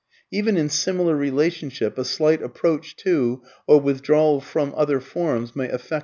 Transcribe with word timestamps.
(2) 0.31 0.37
Even 0.39 0.57
in 0.57 0.67
similar 0.67 1.15
relationship 1.15 1.95
a 1.95 2.03
slight 2.03 2.41
approach 2.41 2.95
to 2.95 3.43
or 3.67 3.79
withdrawal 3.79 4.41
from 4.41 4.73
other 4.75 4.99
forms 4.99 5.55
may 5.55 5.65
affect 5.67 5.89
the 5.89 5.89
harmony. 5.89 5.99